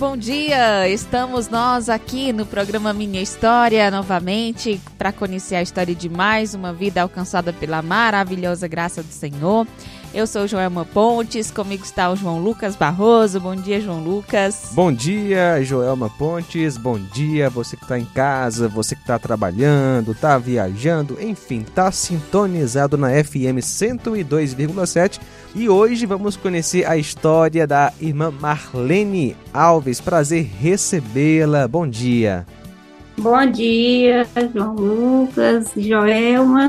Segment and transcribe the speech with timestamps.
[0.00, 0.88] Bom dia!
[0.88, 6.72] Estamos nós aqui no programa Minha História novamente para conhecer a história de mais uma
[6.72, 9.66] vida alcançada pela maravilhosa graça do Senhor.
[10.12, 13.38] Eu sou Joelma Pontes, comigo está o João Lucas Barroso.
[13.38, 14.70] Bom dia, João Lucas.
[14.72, 16.76] Bom dia, Joelma Pontes.
[16.76, 21.92] Bom dia, você que está em casa, você que está trabalhando, está viajando, enfim, está
[21.92, 25.20] sintonizado na FM 102,7.
[25.54, 30.00] E hoje vamos conhecer a história da irmã Marlene Alves.
[30.00, 31.68] Prazer recebê-la.
[31.68, 32.44] Bom dia.
[33.16, 36.68] Bom dia, João Lucas, Joelma.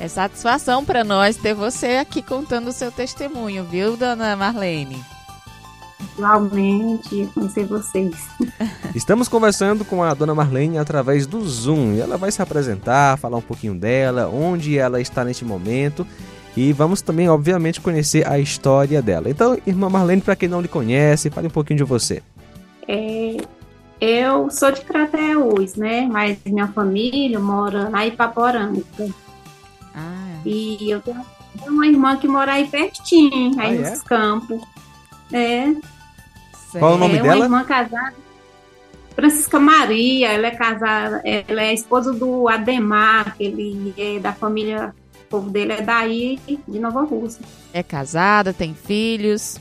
[0.00, 4.98] É satisfação para nós ter você aqui contando o seu testemunho, viu, dona Marlene?
[6.16, 8.16] Igualmente, conhecer vocês.
[8.96, 13.36] Estamos conversando com a dona Marlene através do Zoom e ela vai se apresentar, falar
[13.36, 16.06] um pouquinho dela, onde ela está neste momento
[16.56, 19.28] e vamos também, obviamente, conhecer a história dela.
[19.28, 22.22] Então, irmã Marlene, para quem não lhe conhece, fale um pouquinho de você.
[22.88, 23.36] É,
[24.00, 26.08] eu sou de Crateús, né?
[26.10, 28.82] Mas minha família mora na Ipaporanga.
[30.44, 31.24] E eu tenho
[31.66, 34.04] uma irmã que mora aí pertinho, aí ah, nos é?
[34.04, 34.62] campos.
[35.32, 35.74] É.
[36.78, 37.36] Qual é o nome é dela?
[37.36, 38.14] uma irmã casada.
[39.14, 44.94] Francisca Maria, ela é casada, ela é esposa do Ademar, que ele é da família,
[45.24, 47.44] o povo dele é daí, de Nova Rússia.
[47.72, 49.58] É casada, tem filhos?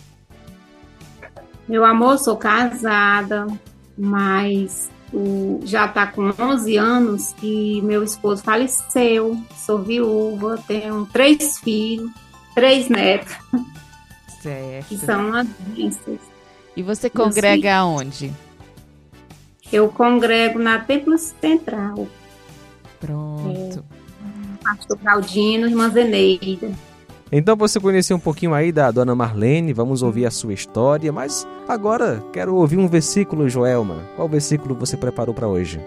[1.68, 3.48] Meu amor, sou casada,
[3.98, 11.60] mas o, já está com 11 anos que meu esposo faleceu, sou viúva, tenho três
[11.60, 12.12] filhos,
[12.54, 13.36] três netos.
[14.42, 14.88] Certo.
[14.88, 16.20] Que são agências.
[16.76, 18.32] E você congrega aonde?
[19.72, 22.08] Eu congrego na Templo Central.
[23.00, 23.86] Pronto.
[23.86, 26.72] É, Pastor Claudino, Irmã Zeneida.
[27.32, 31.48] Então você conheceu um pouquinho aí da dona Marlene, vamos ouvir a sua história, mas
[31.68, 34.04] agora quero ouvir um versículo, Joelma.
[34.16, 35.80] Qual versículo você preparou para hoje?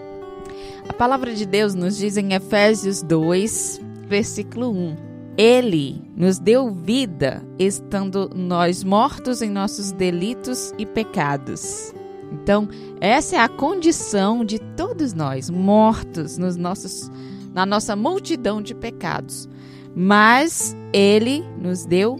[0.87, 4.95] A palavra de Deus nos diz em Efésios 2, versículo 1.
[5.37, 11.93] Ele nos deu vida estando nós mortos em nossos delitos e pecados.
[12.31, 12.69] Então,
[13.01, 17.11] essa é a condição de todos nós, mortos nos nossos,
[17.53, 19.49] na nossa multidão de pecados
[19.95, 22.17] mas ele nos deu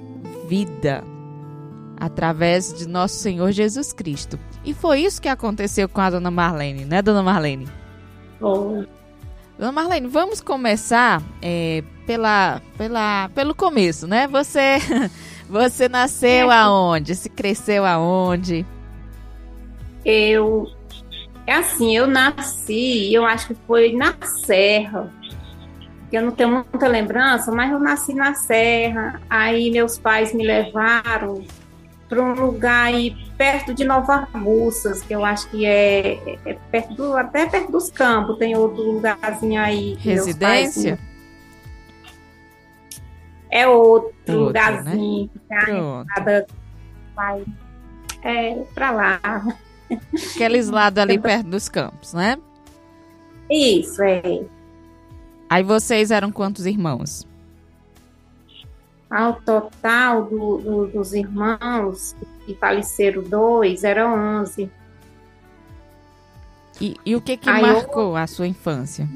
[0.48, 1.04] vida
[1.98, 4.40] através de nosso Senhor Jesus Cristo.
[4.66, 7.68] E foi isso que aconteceu com a dona Marlene, né, dona Marlene?
[8.40, 8.86] Bom.
[9.58, 14.28] Dona Marlene, vamos começar é, pela, pela, pelo começo, né?
[14.28, 14.78] Você,
[15.48, 16.56] você nasceu é.
[16.56, 17.16] aonde?
[17.16, 18.66] Se cresceu aonde?
[20.04, 20.68] Eu,
[21.48, 25.10] é assim, eu nasci, eu acho que foi na Serra,
[26.16, 31.44] eu não tenho muita lembrança, mas eu nasci na Serra, aí meus pais me levaram
[32.08, 36.94] para um lugar aí perto de Nova Russas, que eu acho que é, é perto
[36.94, 39.96] do, até perto dos campos, tem outro lugarzinho aí.
[39.96, 41.00] Residência?
[43.54, 44.46] é outro, outro né?
[44.46, 46.06] lugarzinho, né?
[46.16, 46.48] cada
[47.16, 47.46] pai
[48.24, 49.20] é para lá.
[50.34, 52.40] Aqueles lados ali perto dos campos, né?
[53.52, 54.44] Isso, é.
[55.50, 57.28] Aí vocês eram quantos irmãos?
[59.10, 62.16] Ao total do, do, dos irmãos
[62.46, 64.70] que faleceram dois, eram onze.
[66.82, 68.16] E, e o que que Aí marcou eu...
[68.16, 69.08] a sua infância?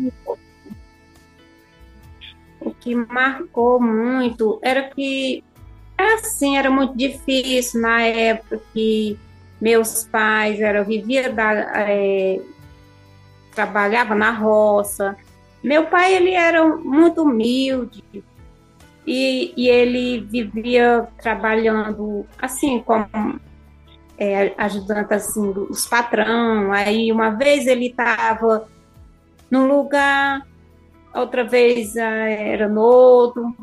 [2.61, 5.43] O que marcou muito era que
[5.97, 9.17] era assim, era muito difícil na época que
[9.59, 11.53] meus pais eram vivia da
[11.89, 12.39] é,
[13.55, 15.17] trabalhava na roça
[15.67, 18.03] meu pai ele era muito humilde
[19.05, 23.07] e, e ele vivia trabalhando assim como
[24.17, 26.71] é, ajudando assim os patrão.
[26.71, 28.67] Aí uma vez ele estava
[29.51, 30.47] num lugar,
[31.13, 33.53] outra vez ah, era no outro.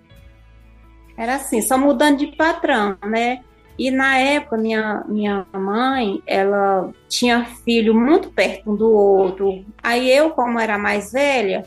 [1.17, 3.43] Era assim, só mudando de patrão, né?
[3.79, 9.65] E na época, minha, minha mãe, ela tinha filho muito perto um do outro.
[9.83, 11.65] Aí eu, como era mais velha,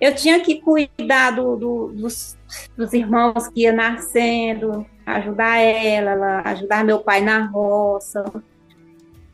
[0.00, 2.36] eu tinha que cuidar do, do, dos,
[2.76, 4.86] dos, irmãos que iam nascendo.
[5.06, 8.24] ajudar ela, ela ajudar meu pai na roça.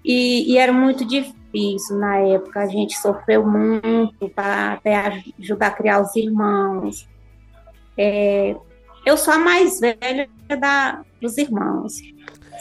[0.05, 5.73] E, e, era muito difícil na época, a gente sofreu muito para até ajudar a
[5.73, 7.09] criar os irmãos.
[7.99, 8.57] É,
[9.05, 10.29] eu sou a mais velha
[10.59, 11.95] da, dos irmãos.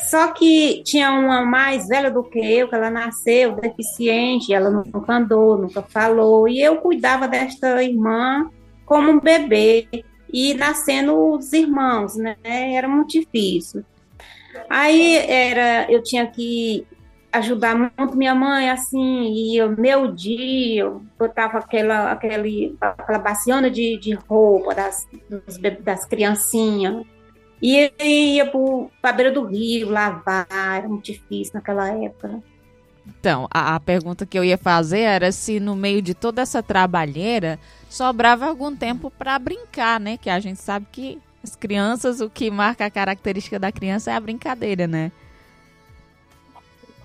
[0.08, 5.14] Só que tinha uma mais velha do que eu, que ela nasceu deficiente, ela nunca
[5.14, 8.50] andou, nunca falou, e eu cuidava desta irmã
[8.86, 9.88] como um bebê,
[10.32, 12.36] e nascendo os irmãos, né?
[12.44, 13.84] Era muito difícil.
[14.70, 16.86] Aí era, eu tinha que
[17.32, 23.70] ajudar muito minha mãe, assim, e eu, meu dia, eu botava aquela, aquele, aquela baciona
[23.70, 27.06] de, de roupa das, dos, das criancinhas,
[27.62, 27.92] e
[28.36, 28.46] ia
[29.02, 32.42] para a beira do rio lavar, era muito difícil naquela época.
[33.06, 36.62] Então, a, a, pergunta que eu ia fazer era se no meio de toda essa
[36.62, 37.60] trabalheira
[37.90, 40.18] sobrava algum tempo para brincar, né?
[40.18, 44.16] Que a gente sabe que as crianças, o que marca a característica da criança é
[44.16, 45.12] a brincadeira, né?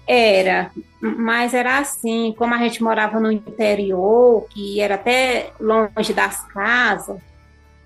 [0.07, 0.71] Era,
[1.01, 7.19] mas era assim, como a gente morava no interior, que era até longe das casas,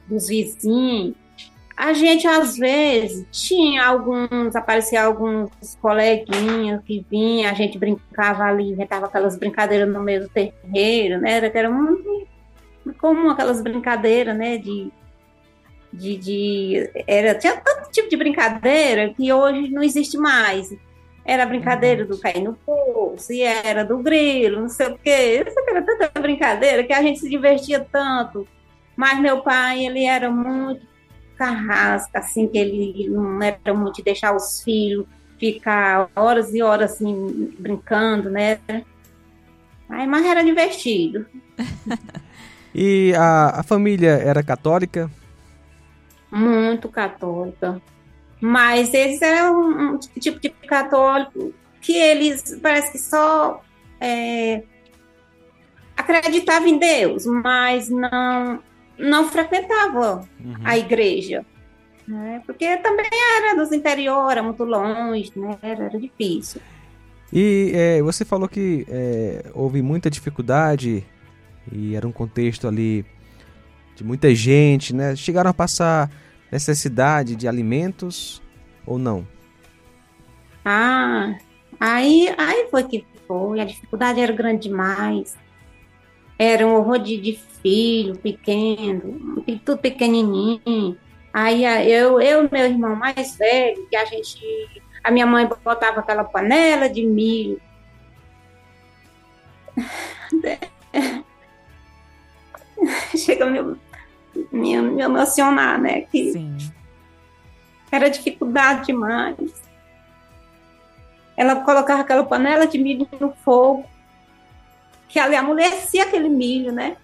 [0.09, 1.15] dos vizinhos,
[1.79, 5.49] a gente às vezes tinha alguns, aparecia alguns
[5.81, 11.35] coleguinhas que vinham, a gente brincava ali, inventava aquelas brincadeiras no meio do terreiro, né?
[11.35, 12.27] Era, era muito
[12.99, 14.59] comum aquelas brincadeiras, né?
[14.59, 14.91] De,
[15.93, 20.75] de, de, era, tinha tanto tipo de brincadeira que hoje não existe mais.
[21.25, 25.45] Era a brincadeira do cair no poço, e era do grilo, não sei o quê.
[25.47, 28.49] Isso era tanta brincadeira que a gente se divertia tanto.
[28.97, 30.88] Mas meu pai, ele era muito
[31.38, 35.06] carrasca, assim, que ele não era muito de deixar os filhos
[35.38, 38.58] ficar horas e horas assim, brincando, né?
[39.88, 41.25] Aí, mas era divertido.
[42.75, 45.11] e a, a família era católica?
[46.31, 47.81] Muito católica.
[48.41, 53.62] Mas eles eram um tipo de católico que eles parece que só
[54.00, 54.62] é,
[55.96, 58.61] acreditavam em Deus, mas não
[58.99, 60.55] não frequentavam uhum.
[60.65, 61.45] a igreja.
[62.06, 62.43] Né?
[62.47, 65.59] Porque também era dos interior, era muito longe, né?
[65.62, 66.61] era, era difícil.
[67.33, 71.05] E é, você falou que é, houve muita dificuldade
[71.71, 73.05] e era um contexto ali
[73.95, 75.15] de muita gente, né?
[75.15, 76.11] Chegaram a passar
[76.51, 78.41] necessidade de alimentos
[78.87, 79.27] ou não?
[80.65, 81.37] Ah,
[81.79, 83.61] aí, aí foi que foi.
[83.61, 85.37] A dificuldade era grande demais.
[86.38, 87.32] Era um horror de, de
[87.62, 90.96] filho pequeno, tudo pequenininho.
[91.32, 94.38] Aí eu, eu e meu irmão mais velho, que a gente.
[95.02, 97.61] A minha mãe botava aquela panela de milho.
[103.17, 103.76] Chega a me,
[104.52, 106.02] me, me emocionar, né?
[106.02, 106.56] Que Sim.
[107.91, 109.62] Era dificuldade demais.
[111.37, 113.84] Ela colocava aquela panela de milho no fogo,
[115.08, 116.96] que ali amolecia aquele milho, né?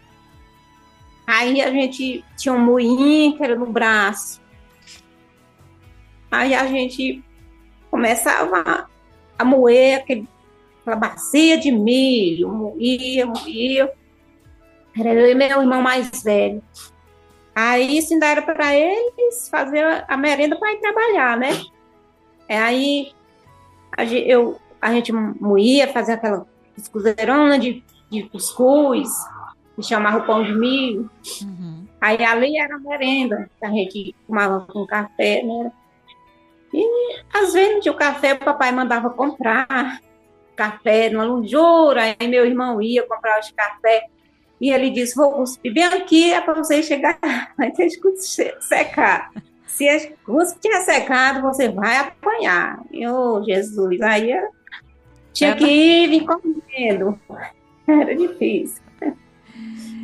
[1.26, 4.40] Aí a gente tinha um moinho que era no braço.
[6.30, 7.22] Aí a gente
[7.90, 8.88] começava
[9.38, 10.28] a moer aquele,
[10.80, 13.92] aquela bacia de milho, moía, moía.
[14.98, 16.62] Era eu e meu irmão mais velho.
[17.54, 21.50] Aí isso ainda era para eles fazer a merenda para ir trabalhar, né?
[22.48, 23.12] É, aí
[23.96, 27.82] a gente, eu, a gente moía, fazia aquela cuscuzeirona de,
[28.22, 29.08] de cuscuz,
[29.74, 31.10] que chamava o pão de milho.
[31.42, 31.86] Uhum.
[32.00, 35.72] Aí ali era merenda, que a gente tomava com café, né?
[36.72, 40.00] E às vezes o café, o papai mandava comprar
[40.56, 44.06] café numa lujura, aí meu irmão ia comprar os café
[44.60, 47.18] e ele disse: Vou cuspir bem aqui, é para você chegar,
[47.56, 47.88] vai ter
[48.60, 49.30] secar.
[49.66, 52.80] Se a cuspe tiver secado, você vai apanhar.
[52.92, 54.48] E, oh, Jesus, aí eu
[55.32, 57.18] tinha é, que ir vir comendo.
[57.86, 58.82] Era difícil.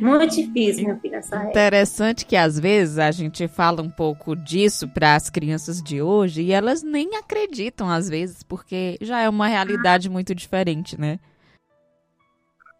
[0.01, 4.87] Muito difícil, meu filho, essa Interessante que às vezes a gente fala um pouco disso
[4.87, 9.47] para as crianças de hoje e elas nem acreditam às vezes, porque já é uma
[9.47, 11.19] realidade muito diferente, né?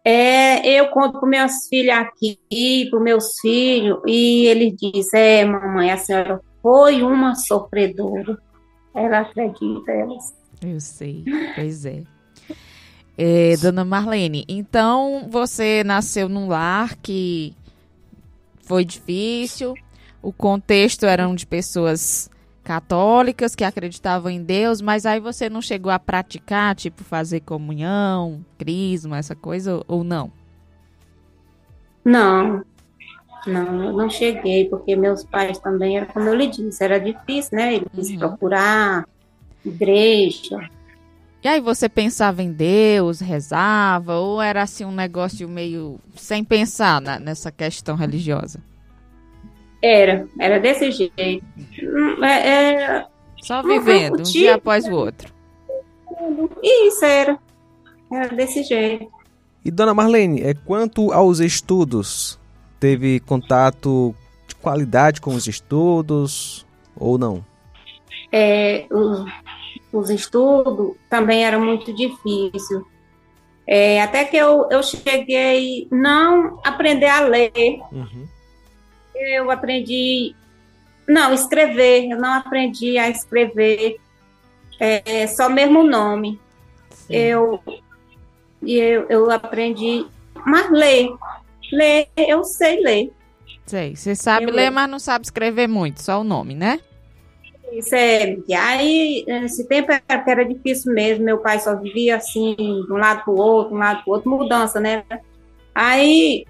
[0.04, 5.92] É, eu conto para meus filhos aqui, para meus filhos, e ele diz: É, mamãe,
[5.92, 8.36] a senhora foi uma sofredora.
[8.94, 10.34] Ela acredita, elas.
[10.60, 12.02] Eu sei, pois é.
[13.16, 13.56] É.
[13.56, 17.54] Dona Marlene, então você nasceu num lar que
[18.62, 19.74] foi difícil,
[20.22, 22.30] o contexto eram de pessoas
[22.62, 28.44] católicas que acreditavam em Deus, mas aí você não chegou a praticar, tipo fazer comunhão,
[28.56, 30.30] crisma, essa coisa, ou não?
[32.04, 32.64] Não.
[33.44, 37.58] Não, eu não cheguei, porque meus pais também, era como eu lhe disse, era difícil,
[37.58, 37.74] né?
[37.74, 38.18] Eles uhum.
[38.18, 39.04] procurar
[39.64, 40.70] igreja.
[41.42, 47.00] E aí você pensava em Deus, rezava, ou era assim um negócio meio sem pensar
[47.00, 48.60] na, nessa questão religiosa?
[49.82, 51.44] Era, era desse jeito.
[51.82, 53.06] Hum, é, é,
[53.42, 55.32] Só vivendo, um dia após o outro.
[56.62, 57.36] Isso era.
[58.12, 59.10] Era desse jeito.
[59.64, 62.38] E dona Marlene, é quanto aos estudos,
[62.78, 64.14] teve contato
[64.46, 66.64] de qualidade com os estudos
[66.96, 67.44] ou não?
[68.30, 68.86] É,
[69.92, 72.86] os, os estudos também era muito difícil.
[73.66, 77.80] É, até que eu, eu cheguei não aprender a ler.
[77.92, 78.26] Uhum.
[79.14, 80.34] Eu aprendi
[81.06, 82.10] não escrever.
[82.10, 83.98] Eu não aprendi a escrever
[84.80, 86.40] é, só mesmo o nome.
[86.90, 87.14] Sim.
[87.14, 87.60] Eu
[88.64, 90.06] eu, eu aprendi,
[90.46, 91.08] mas ler
[91.72, 93.12] Ler, eu sei ler.
[93.66, 96.78] Sei, você sabe eu ler, mas não sabe escrever muito, só o nome, né?
[97.72, 98.36] Isso é.
[98.58, 101.24] Aí, esse tempo era difícil mesmo.
[101.24, 104.10] Meu pai só vivia assim, de um lado para o outro, de um lado para
[104.10, 105.04] o outro, mudança, né?
[105.74, 106.44] Aí,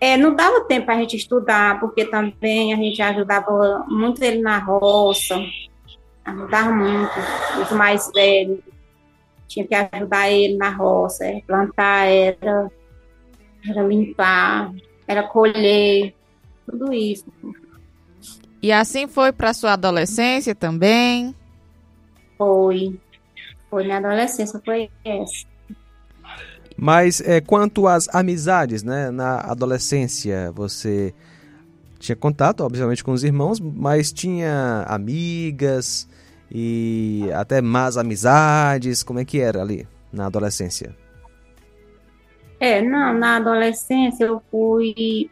[0.00, 4.42] é, não dava tempo para a gente estudar, porque também a gente ajudava muito ele
[4.42, 5.36] na roça,
[6.24, 7.12] ajudava muito
[7.62, 8.60] os mais velhos.
[9.48, 12.70] Tinha que ajudar ele na roça, era plantar, era
[13.66, 14.72] era limpar,
[15.06, 16.14] era colher,
[16.66, 17.24] tudo isso.
[18.64, 21.34] E assim foi para sua adolescência também?
[22.38, 22.98] Foi.
[23.68, 25.44] Foi na adolescência, foi essa.
[26.74, 29.10] Mas é, quanto às amizades, né?
[29.10, 31.12] Na adolescência, você
[31.98, 36.08] tinha contato, obviamente, com os irmãos, mas tinha amigas
[36.50, 39.02] e até más amizades.
[39.02, 40.96] Como é que era ali na adolescência?
[42.58, 45.28] É, não, na adolescência eu fui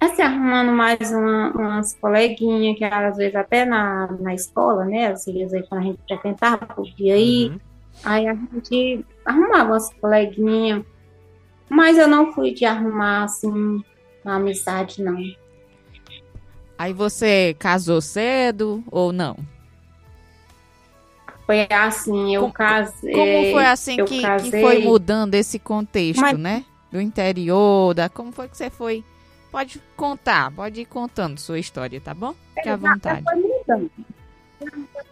[0.00, 5.08] assim, arrumando mais uma, umas coleguinhas, que às vezes até na, na escola, né?
[5.08, 7.50] Às vezes aí quando a gente frequentava, podia ir.
[7.50, 7.60] Uhum.
[8.04, 10.84] Aí a gente arrumava umas coleguinhas.
[11.68, 13.82] Mas eu não fui de arrumar, assim,
[14.24, 15.18] uma amizade, não.
[16.78, 19.36] Aí você casou cedo ou não?
[21.46, 23.12] Foi assim, eu como, casei.
[23.12, 26.64] Como foi assim que, que, foi mudando esse contexto, mas, né?
[26.90, 29.04] do interior, da como foi que você foi?
[29.56, 32.34] Pode contar, pode ir contando sua história, tá bom?
[32.54, 33.24] Fique à vontade.
[33.24, 33.90] Foi mudando.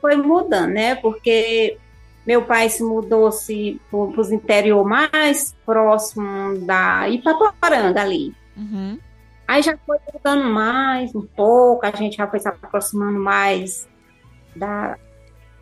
[0.02, 0.96] Foi mudando, né?
[0.96, 1.78] Porque
[2.26, 8.34] meu pai se mudou-se para os interior mais próximo da Ipaporanga ali.
[8.54, 8.98] Uhum.
[9.48, 13.88] Aí já foi mudando mais um pouco, a gente já foi se aproximando mais
[14.54, 14.98] da,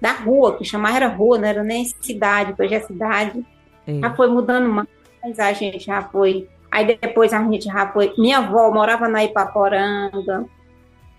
[0.00, 3.46] da rua, que chamava era rua, não era nem cidade, hoje é cidade.
[3.86, 4.00] É.
[4.00, 4.88] Já foi mudando mais
[5.22, 6.48] mas a gente já foi.
[6.72, 8.14] Aí depois a gente já foi.
[8.16, 10.46] Minha avó morava na Ipaporanga.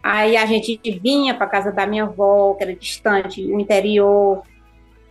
[0.02, 4.42] Aí a gente vinha para casa da minha avó, que era distante, no interior.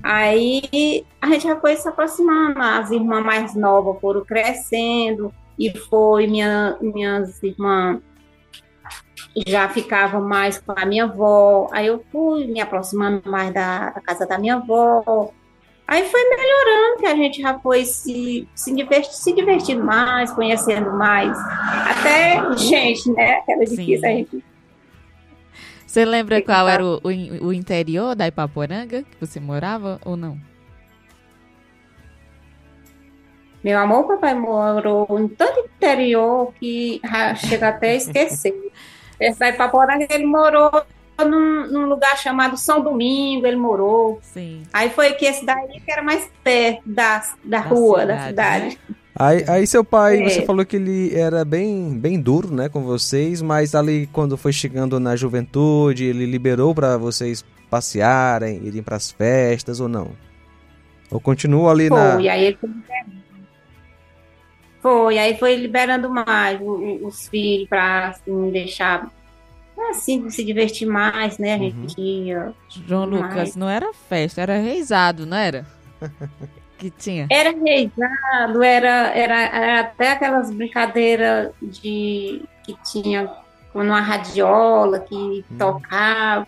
[0.03, 6.27] Aí a gente já foi se aproximando, as irmãs mais novas foram crescendo, e foi
[6.27, 8.01] minha, minhas irmãs
[9.47, 11.69] já ficavam mais com a minha avó.
[11.73, 15.33] Aí eu fui me aproximando mais da, da casa da minha avó.
[15.87, 20.93] Aí foi melhorando, que a gente já foi se, se, divertir, se divertindo mais, conhecendo
[20.93, 21.37] mais.
[21.91, 23.43] Até gente, né?
[23.49, 24.45] Era difícil a gente.
[25.87, 30.39] Você lembra qual era o, o, o interior da Ipaporanga que você morava ou não?
[33.63, 37.01] Meu amor, papai morou em tanto interior que
[37.37, 38.73] chega até a esquecer.
[39.21, 40.85] Essa Ipaporanga, ele morou
[41.25, 44.21] num, num, lugar chamado São Domingo, ele morou.
[44.23, 44.63] Sim.
[44.73, 48.27] Aí foi que esse daí que era mais perto da, da, da rua, cidade, da
[48.29, 48.65] cidade.
[48.89, 48.97] Né?
[49.15, 50.29] Aí, aí seu pai, é.
[50.29, 54.53] você falou que ele era bem, bem duro, né, com vocês, mas ali quando foi
[54.53, 60.13] chegando na juventude, ele liberou para vocês passearem, irem para as festas ou não?
[61.11, 62.13] Ou continua ali foi, na...
[62.15, 62.59] Foi, aí ele
[64.81, 69.11] foi, aí foi liberando mais os filhos para assim, deixar
[69.91, 71.55] assim, se divertir mais, né?
[71.55, 72.07] A gente uhum.
[72.07, 72.55] ia.
[72.69, 73.23] João mais.
[73.23, 75.67] Lucas, não era festa, era reizado, não era?
[76.79, 77.27] que tinha?
[77.31, 83.31] Era reizado, era, era, era até aquelas brincadeiras de que tinha
[83.75, 85.59] uma radiola que uhum.
[85.59, 86.47] tocava.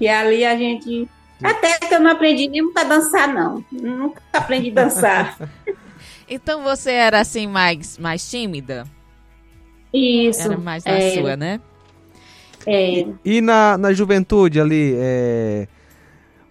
[0.00, 1.08] E ali a gente.
[1.42, 3.64] Até que eu não aprendi nem a dançar, não.
[3.70, 5.36] Nunca aprendi a dançar.
[6.28, 8.84] então você era assim mais, mais tímida?
[9.92, 10.42] Isso.
[10.42, 11.60] Era mais na é, sua, né?
[12.70, 13.06] É.
[13.24, 15.66] E, na, na juventude ali, é,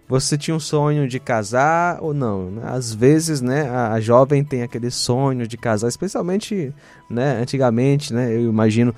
[0.07, 2.59] Você tinha um sonho de casar ou não?
[2.63, 6.73] Às vezes, né, a, a jovem tem aquele sonho de casar, especialmente,
[7.09, 8.95] né, antigamente, né, eu imagino.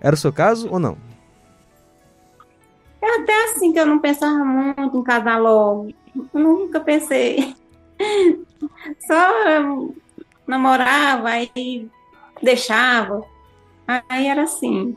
[0.00, 0.96] Era o seu caso ou não?
[3.02, 5.92] É até assim que eu não pensava muito em casar logo.
[6.32, 7.54] Nunca pensei.
[9.06, 9.28] Só
[10.46, 11.86] namorava e
[12.42, 13.22] deixava.
[14.08, 14.96] Aí era assim.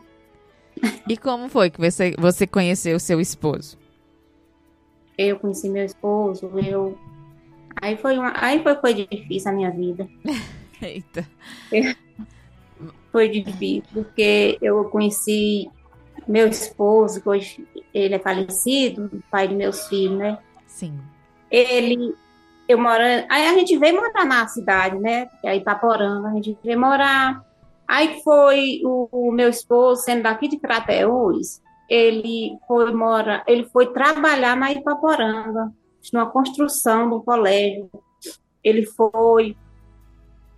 [1.08, 3.78] E como foi que você, você conheceu seu esposo?
[5.18, 6.98] Eu conheci meu esposo, eu.
[7.82, 8.34] Aí foi, uma...
[8.36, 10.08] Aí foi, foi difícil a minha vida.
[10.82, 11.28] Eita.
[13.12, 15.70] Foi difícil, porque eu conheci
[16.28, 20.38] meu esposo, que hoje ele é falecido, pai de meus filhos, né?
[20.66, 21.00] Sim.
[21.50, 22.16] Ele,
[22.68, 25.28] eu moro, aí a gente veio morar na cidade, né?
[25.46, 27.44] Aí Ipaporanga, a gente veio morar.
[27.88, 33.88] Aí foi o, o meu esposo, sendo daqui de Crateús, ele foi mora, ele foi
[33.94, 35.72] trabalhar na Ipaporanga,
[36.12, 37.90] numa construção do colégio.
[38.64, 39.56] Ele foi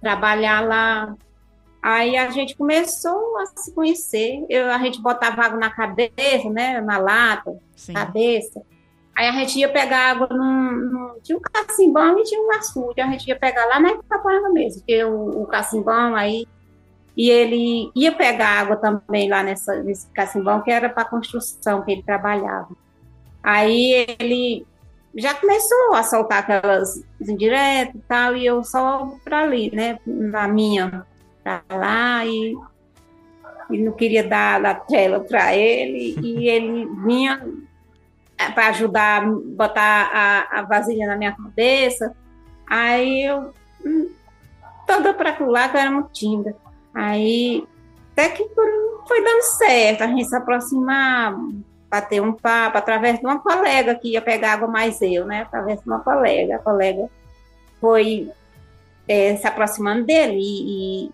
[0.01, 1.15] trabalhar lá.
[1.82, 4.46] Aí a gente começou a se conhecer.
[4.50, 6.79] Eu, a gente botava água na cabeça, né?
[6.82, 7.94] Na lata, Sim.
[7.94, 8.62] cabeça.
[9.15, 13.01] Aí a gente ia pegar água num, num tinha um cacimbão e tinha um açude.
[13.01, 16.48] A gente ia pegar lá na Ipaporanga mesmo, porque o, o cacimbão aí
[17.16, 21.92] e ele ia pegar água também lá nessa, nesse cacimbão, que era para construção que
[21.92, 22.70] ele trabalhava.
[23.42, 24.66] Aí ele
[25.16, 30.48] já começou a soltar aquelas indiretas e tal, e eu só para ali, né, na
[30.48, 31.06] minha,
[31.42, 32.54] para lá, e,
[33.70, 37.42] e não queria dar a tela para ele, e ele vinha
[38.54, 42.14] para ajudar a botar a, a vasilha na minha cabeça,
[42.68, 43.54] aí eu,
[43.86, 44.10] hum,
[44.86, 46.65] toda para lá que eu era muito tímida.
[46.96, 47.68] Aí,
[48.14, 48.48] até que
[49.06, 51.38] foi dando certo, a gente se aproximar,
[51.90, 55.42] bater um papo através de uma colega que ia pegar água mais eu, né?
[55.42, 56.56] Através de uma colega.
[56.56, 57.10] A colega
[57.82, 58.32] foi
[59.06, 61.12] é, se aproximando dele e, e,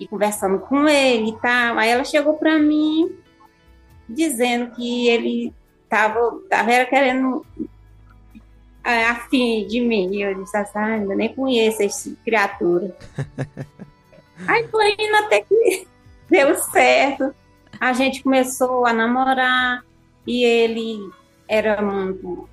[0.00, 1.78] e, conversando com ele e tal.
[1.78, 3.16] Aí ela chegou para mim
[4.06, 5.54] dizendo que ele
[5.84, 7.46] estava tava querendo
[8.84, 10.16] é, afim de mim.
[10.16, 12.94] Eu disse assim, ah, ainda nem conheço essa criatura.
[14.46, 15.86] Aí foi indo até que
[16.28, 17.34] deu certo.
[17.80, 19.84] A gente começou a namorar
[20.26, 21.10] e ele
[21.48, 22.48] era muito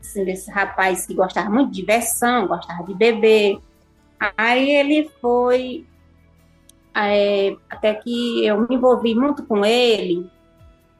[0.00, 3.58] assim, desse rapaz que gostava muito de diversão, gostava de beber.
[4.36, 5.86] Aí ele foi
[6.94, 10.30] é, até que eu me envolvi muito com ele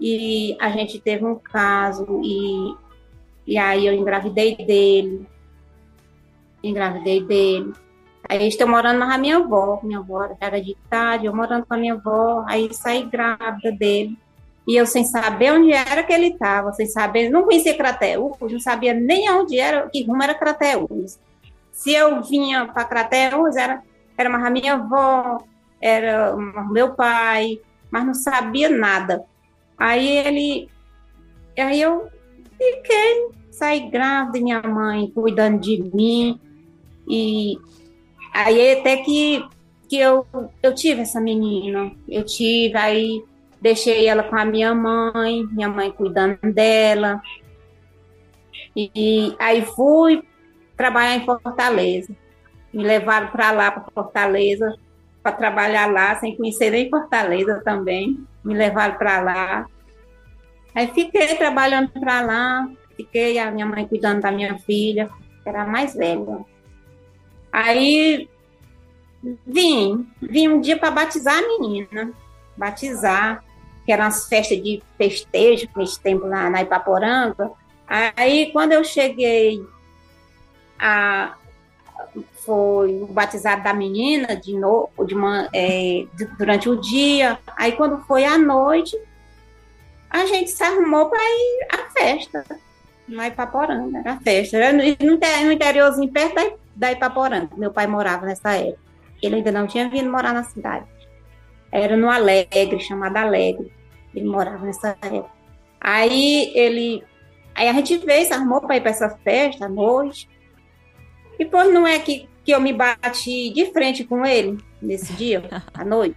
[0.01, 2.75] e a gente teve um caso e,
[3.47, 5.27] e aí eu engravidei dele,
[6.63, 7.73] engravidei dele.
[8.29, 11.75] Aí estou morando com a minha avó, minha avó era de idade, eu morando com
[11.75, 14.19] a minha avó, aí saí grávida dele.
[14.67, 18.61] E eu sem saber onde era que ele estava, sem saber, não conhecia Crateús, não
[18.61, 21.19] sabia nem onde era, que rumo era Crateús.
[21.71, 23.83] Se eu vinha para Crateús, era,
[24.17, 25.45] era mais a minha avó,
[25.79, 26.35] era
[26.71, 27.61] meu pai,
[27.91, 29.23] mas não sabia nada.
[29.77, 30.71] Aí ele,
[31.59, 32.09] aí eu
[32.57, 36.41] fiquei, saí grávida, minha mãe cuidando de mim,
[37.07, 37.59] e
[38.35, 39.47] Aí até que,
[39.89, 40.27] que eu,
[40.61, 41.93] eu tive essa menina.
[42.09, 43.23] Eu tive, aí
[43.61, 47.23] deixei ela com a minha mãe, minha mãe cuidando dela.
[48.75, 50.25] E, e aí fui
[50.77, 52.13] trabalhar em Fortaleza.
[52.73, 54.75] Me levaram para lá, para Fortaleza,
[55.23, 58.19] para trabalhar lá, sem conhecer nem Fortaleza também.
[58.45, 59.67] Me levaram para lá.
[60.75, 65.09] Aí fiquei trabalhando para lá, fiquei a minha mãe cuidando da minha filha,
[65.45, 66.45] que era a mais velha.
[67.55, 68.29] Aí
[69.47, 72.13] vim, vim um dia para batizar a menina,
[72.57, 73.45] batizar,
[73.87, 77.53] que eram as festas de festejo nesse tempo lá na Ipaporanga.
[77.87, 79.65] Aí quando eu cheguei
[80.81, 81.37] a
[82.45, 87.39] foi o batizado da menina de novo, de uma, é, durante o dia.
[87.57, 88.99] Aí quando foi à noite,
[90.11, 92.45] a gente se arrumou para ir à festa
[93.07, 94.73] na Ipaporanga, era a festa.
[94.73, 94.83] No,
[95.47, 97.51] no interiorzinho perto da, da Ipaporanga.
[97.57, 98.81] Meu pai morava nessa época.
[99.23, 100.87] Ele ainda não tinha vindo morar na cidade.
[101.71, 103.73] Era no Alegre, chamado Alegre.
[104.15, 105.31] Ele morava nessa época.
[105.81, 107.03] Aí ele.
[107.55, 110.29] Aí a gente veio, se arrumou para ir para essa festa à noite.
[111.39, 115.43] E pois não é que, que eu me bati de frente com ele nesse dia,
[115.75, 116.17] à noite.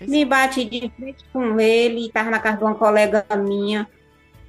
[0.00, 3.88] Me bati de frente com ele, estava na casa de uma colega minha.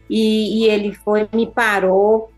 [0.10, 2.33] E, e ele foi, me parou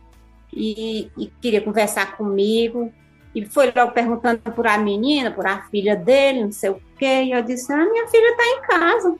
[0.55, 2.91] e, e queria conversar comigo.
[3.33, 7.23] E foi logo perguntando por a menina, por a filha dele, não sei o quê.
[7.23, 9.15] E eu disse: Ah, minha filha está em casa.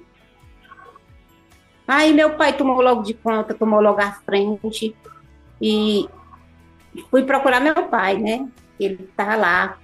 [1.88, 4.96] Aí meu pai tomou logo de conta, tomou logo à frente.
[5.62, 6.08] E
[7.12, 8.48] fui procurar meu pai, né?
[8.80, 9.78] Ele estava lá.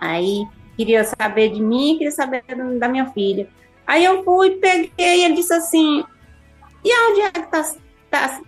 [0.00, 0.44] Aí
[0.76, 2.42] queria saber de mim, queria saber
[2.78, 3.48] da minha filha.
[3.86, 6.04] Aí eu fui, peguei, e ele disse assim:
[6.84, 7.64] E onde é que tá,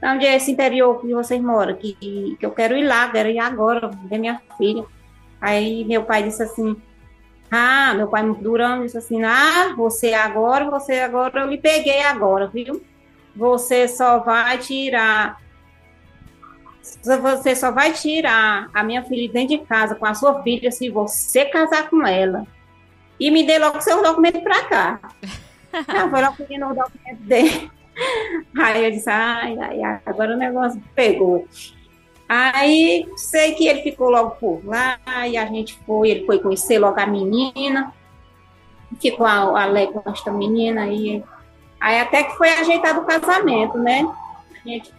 [0.01, 1.75] tá onde é esse interior que vocês moram?
[1.75, 1.95] Que,
[2.39, 4.85] que eu quero ir lá, quero ir agora, ver minha filha.
[5.41, 6.77] Aí meu pai disse assim:
[7.51, 12.03] Ah, meu pai muito durão disse assim: Ah, você agora, você agora, eu lhe peguei
[12.03, 12.83] agora, viu?
[13.37, 15.39] Você só vai tirar
[17.05, 20.89] você só vai tirar a minha filha dentro de casa com a sua filha se
[20.89, 22.47] você casar com ela.
[23.21, 25.01] E me dê logo seus documentos para cá.
[25.87, 27.71] Não, foi logo pedindo o documento dele.
[28.59, 31.47] Aí eu disse, ai, ai, agora o negócio pegou.
[32.29, 36.79] Aí sei que ele ficou logo por lá, e a gente foi, ele foi conhecer
[36.79, 37.93] logo a menina,
[39.01, 41.25] ficou alegre com esta menina aí.
[41.81, 44.07] Aí até que foi ajeitado o casamento, né?
[44.65, 44.99] A gente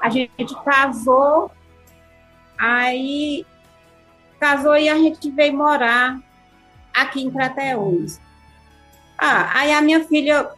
[0.00, 1.50] a gente casou,
[2.58, 3.46] aí
[4.40, 6.18] casou e a gente veio morar
[6.92, 8.20] aqui em Crateús.
[9.16, 10.50] Ah, aí a minha filha,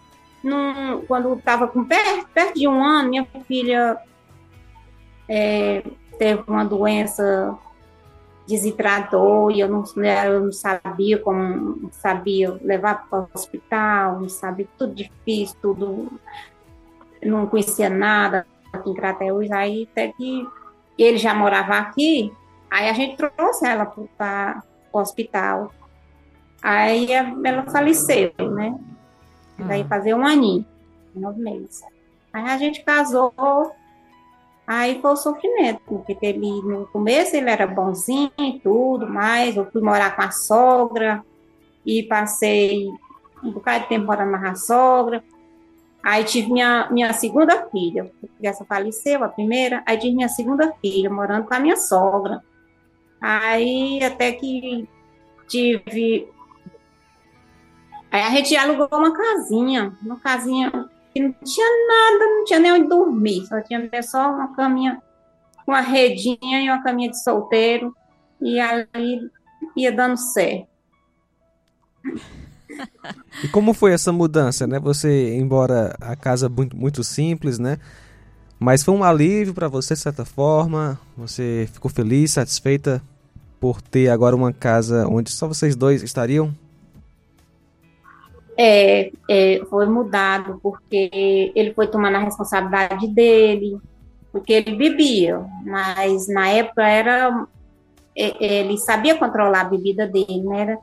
[0.44, 3.98] num, quando estava com perto, perto de um ano, minha filha
[5.28, 5.82] é,
[6.18, 7.58] teve uma doença
[8.46, 14.68] desidratou e eu não, eu não sabia como sabia levar para o hospital, não sabia
[14.76, 16.12] tudo difícil, tudo
[17.22, 20.46] não conhecia nada, aqui em Crateús, aí até que
[20.98, 22.32] ele já morava aqui,
[22.70, 25.72] aí a gente trouxe ela para o hospital.
[26.62, 28.78] Aí ela faleceu, né?
[29.58, 29.88] Daí uhum.
[29.88, 30.66] fazer um aninho,
[31.14, 31.82] nove meses.
[32.32, 33.32] Aí a gente casou,
[34.66, 39.70] aí foi o sofrimento, porque ele, no começo ele era bonzinho e tudo, mas eu
[39.70, 41.24] fui morar com a sogra
[41.86, 42.88] e passei
[43.42, 45.22] um bocado de tempo morando com a sogra.
[46.02, 49.82] Aí tive minha, minha segunda filha, porque essa faleceu, a primeira.
[49.86, 52.42] Aí tive minha segunda filha, morando com a minha sogra.
[53.20, 54.86] Aí até que
[55.48, 56.28] tive.
[58.14, 60.70] Aí a gente alugou uma casinha, uma casinha
[61.12, 65.02] que não tinha nada, não tinha nem onde dormir, só tinha só uma caminha,
[65.66, 67.92] uma redinha e uma caminha de solteiro,
[68.40, 69.20] e aí
[69.76, 70.68] ia dando certo.
[73.42, 74.78] E como foi essa mudança, né?
[74.78, 77.80] Você, embora a casa muito, muito simples, né?
[78.60, 81.00] Mas foi um alívio para você, de certa forma?
[81.16, 83.02] Você ficou feliz, satisfeita
[83.58, 86.54] por ter agora uma casa onde só vocês dois estariam?
[88.56, 93.78] É, é, foi mudado, porque ele foi tomando a responsabilidade dele,
[94.30, 97.46] porque ele bebia, mas na época era.
[98.16, 100.78] É, ele sabia controlar a bebida dele, né?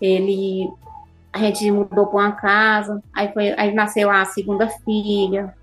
[0.00, 0.68] Ele
[1.32, 5.54] a gente mudou para uma casa, aí, foi, aí nasceu a segunda filha.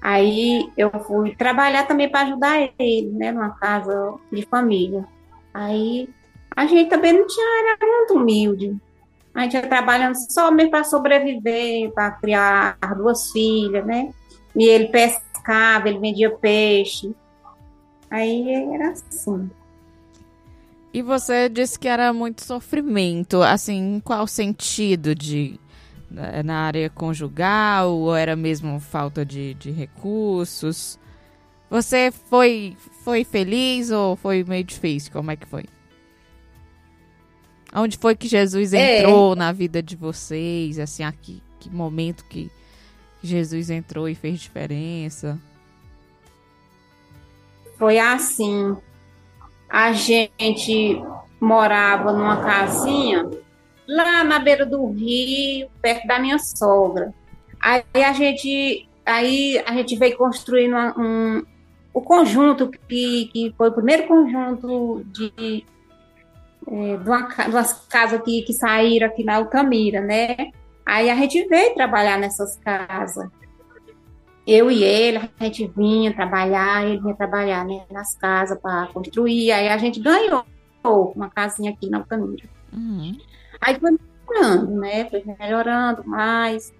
[0.00, 5.06] Aí eu fui trabalhar também para ajudar ele, né, numa casa de família.
[5.52, 6.08] Aí
[6.54, 8.76] a gente também não tinha, era muito humilde.
[9.36, 14.08] A gente ia trabalhando só mesmo para sobreviver, para criar as duas filhas, né?
[14.56, 17.14] E ele pescava, ele vendia peixe.
[18.10, 19.50] Aí era assim.
[20.90, 25.60] E você disse que era muito sofrimento, assim, em qual sentido de
[26.10, 30.98] né, na área conjugal ou era mesmo falta de, de recursos?
[31.68, 35.12] Você foi foi feliz ou foi meio difícil?
[35.12, 35.64] Como é que foi?
[37.74, 39.00] Onde foi que Jesus é.
[39.00, 39.36] entrou é.
[39.36, 40.78] na vida de vocês?
[40.78, 42.50] Assim, aqui, que momento que
[43.22, 45.38] Jesus entrou e fez diferença?
[47.78, 48.76] Foi assim
[49.68, 51.02] a gente
[51.40, 53.28] morava numa casinha
[53.86, 57.12] lá na beira do rio, perto da minha sogra.
[57.60, 61.44] Aí a gente, aí a gente veio construindo um,
[61.92, 65.64] o conjunto que, que foi o primeiro conjunto de,
[66.68, 70.52] é, de, uma, de umas casas que, que saíram aqui na Altamira, né?
[70.84, 73.28] Aí a gente veio trabalhar nessas casas
[74.46, 79.50] eu e ele, a gente vinha trabalhar, ele vinha trabalhar né, nas casas para construir,
[79.50, 80.44] aí a gente ganhou
[81.16, 82.44] uma casinha aqui na Altamira.
[82.72, 83.18] Uhum.
[83.60, 85.10] Aí foi melhorando, né?
[85.10, 86.72] Foi melhorando mais.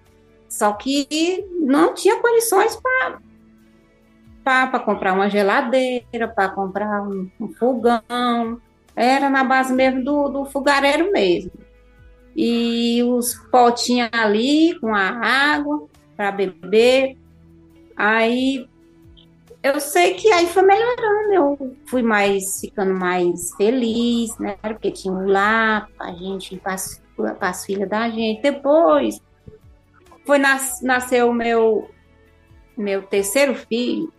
[0.47, 2.79] Só que não tinha condições
[4.45, 8.61] para comprar uma geladeira, para comprar um, um, fogão.
[8.97, 11.51] Era na base mesmo do, do fogareiro mesmo.
[12.35, 15.09] E os potinhos ali com a
[15.53, 17.15] água para beber.
[17.95, 18.67] Aí
[19.61, 24.57] eu sei que aí foi melhorando, eu fui mais ficando mais feliz, né?
[24.63, 26.73] Porque tinha um lá, a gente para
[27.41, 28.41] as filhas da gente.
[28.41, 29.21] Depois
[30.25, 31.89] foi nas, nasceu o meu
[32.75, 34.11] meu terceiro filho.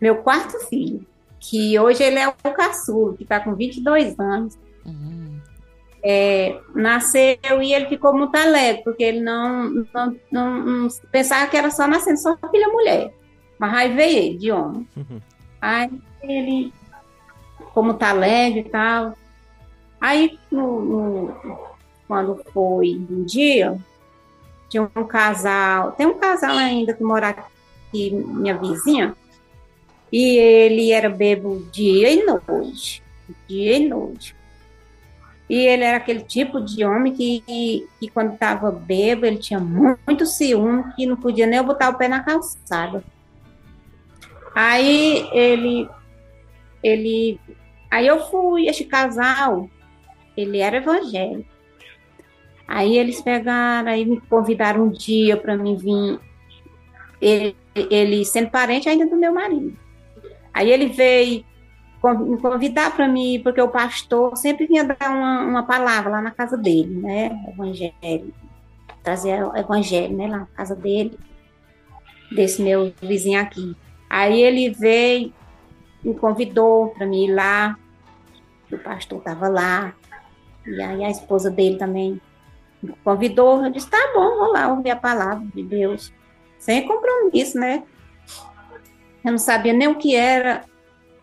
[0.00, 1.06] meu quarto filho,
[1.48, 4.58] que hoje ele é o caçulo, que está com 22 anos.
[4.84, 5.38] Uhum.
[6.02, 11.56] É, nasceu e ele ficou muito alegre, porque ele não, não, não, não, pensava que
[11.56, 13.14] era só nascendo só filha mulher.
[13.58, 14.88] Mas aí veio ele, de homem.
[14.96, 15.20] Uhum.
[15.60, 15.90] Aí
[16.22, 16.72] ele,
[17.74, 19.14] como tá alegre e tal.
[20.00, 21.58] Aí, no, no,
[22.08, 23.78] quando foi um dia,
[24.68, 29.14] tinha um casal, tem um casal ainda que mora aqui, minha vizinha,
[30.16, 33.02] e ele era bebo dia e noite.
[33.48, 34.36] Dia e noite.
[35.50, 37.42] E ele era aquele tipo de homem que,
[37.98, 42.06] que quando estava bebo, ele tinha muito ciúme, que não podia nem botar o pé
[42.06, 43.02] na calçada.
[44.54, 45.88] Aí ele,
[46.80, 47.40] ele,
[47.90, 49.68] aí eu fui, este casal,
[50.36, 51.50] ele era evangélico.
[52.68, 56.20] Aí eles pegaram, aí me convidaram um dia para mim vir,
[57.20, 59.82] ele, ele sendo parente ainda do meu marido.
[60.54, 61.44] Aí ele veio
[62.12, 66.30] me convidar para mim, porque o pastor sempre vinha dar uma, uma palavra lá na
[66.30, 67.30] casa dele, né?
[67.48, 68.32] Evangelho.
[69.02, 70.28] Trazer o evangelho, né?
[70.28, 71.18] Lá na casa dele,
[72.30, 73.74] desse meu vizinho aqui.
[74.08, 75.32] Aí ele veio,
[76.02, 77.76] me convidou para mim ir lá.
[78.70, 79.94] O pastor estava lá.
[80.66, 82.20] E aí a esposa dele também
[82.82, 83.64] me convidou.
[83.64, 86.12] Eu disse: tá bom, vou lá ouvir a palavra de Deus.
[86.58, 87.82] Sem compromisso, né?
[89.24, 90.64] Eu não sabia nem o que era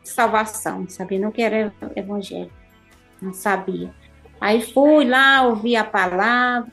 [0.04, 2.52] salvação, não sabia nem o que era evangelho.
[3.22, 3.94] Não sabia.
[4.40, 6.72] Aí fui lá, ouvi a palavra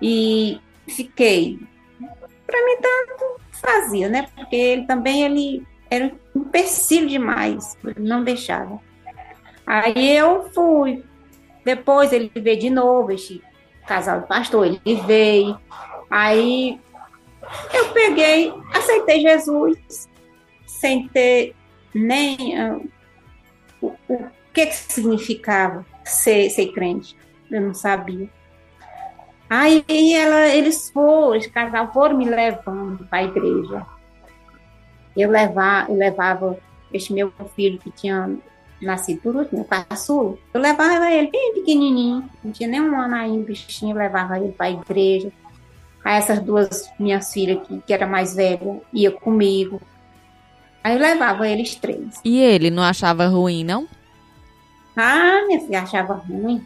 [0.00, 1.58] e fiquei.
[2.46, 4.28] Para mim, tanto fazia, né?
[4.36, 8.78] Porque ele também ele era um empecilho demais, não deixava.
[9.66, 11.04] Aí eu fui.
[11.64, 13.42] Depois ele veio de novo, esse
[13.88, 15.58] casal de pastor, ele veio.
[16.08, 16.78] Aí
[17.72, 20.08] eu peguei, aceitei Jesus
[20.84, 21.54] sem ter
[21.94, 22.90] nem uh,
[23.80, 27.16] o, o que, que significava ser, ser crente.
[27.50, 28.28] Eu não sabia.
[29.48, 29.82] Aí
[30.14, 33.86] ela, eles foram, esse casal foram me levando para a igreja.
[35.16, 36.58] Eu, levar, eu levava
[36.92, 38.36] este meu filho que tinha
[38.82, 43.46] nascido por último, caçulo, eu levava ele bem pequenininho, não tinha nem um ano ainda,
[43.46, 45.32] bichinho, eu levava ele para a igreja.
[46.04, 49.80] Aí essas duas minhas filhas, que, que era mais velha, ia comigo.
[50.84, 52.20] Aí eu levava eles três.
[52.22, 53.88] E ele não achava ruim, não?
[54.94, 56.62] Ah, minha filha, achava ruim.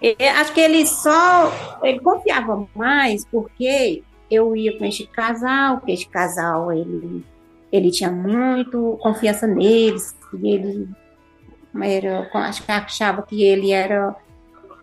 [0.00, 1.52] Eu, acho que ele só.
[1.82, 7.22] Ele confiava mais porque eu ia com este casal, porque este casal ele,
[7.70, 10.88] ele tinha muito confiança neles, e ele
[11.82, 14.16] era, acho que achava que ele era,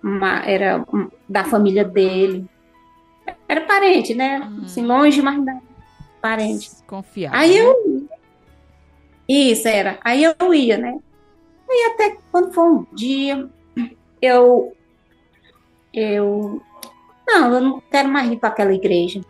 [0.04, 0.86] uma, era
[1.28, 2.46] da família dele.
[3.48, 4.40] Era parente, né?
[4.40, 4.66] Uhum.
[4.66, 5.44] Assim, longe, mas
[6.22, 6.70] parente.
[6.88, 7.36] Confiava.
[7.36, 7.60] Aí né?
[7.60, 7.99] eu
[9.30, 10.00] isso era.
[10.04, 10.98] Aí eu ia, né?
[11.70, 13.48] Aí até quando foi um dia,
[14.20, 14.76] eu.
[15.94, 16.62] Eu.
[17.28, 19.22] Não, eu não quero mais ir para aquela igreja.